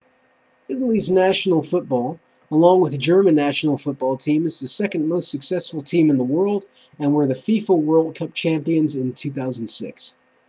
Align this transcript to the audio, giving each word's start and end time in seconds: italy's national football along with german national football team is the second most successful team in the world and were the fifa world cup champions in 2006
italy's 0.67 1.11
national 1.11 1.61
football 1.61 2.19
along 2.49 2.81
with 2.81 2.97
german 2.97 3.35
national 3.35 3.77
football 3.77 4.17
team 4.17 4.47
is 4.47 4.59
the 4.59 4.67
second 4.67 5.07
most 5.07 5.29
successful 5.29 5.79
team 5.79 6.09
in 6.09 6.17
the 6.17 6.23
world 6.23 6.65
and 6.97 7.13
were 7.13 7.27
the 7.27 7.35
fifa 7.35 7.79
world 7.79 8.15
cup 8.17 8.33
champions 8.33 8.95
in 8.95 9.13
2006 9.13 10.17